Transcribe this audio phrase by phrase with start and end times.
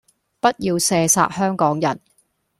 [0.39, 1.99] 不要射殺香港人